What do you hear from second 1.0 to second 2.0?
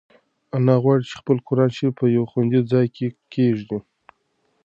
چې خپل قرانشریف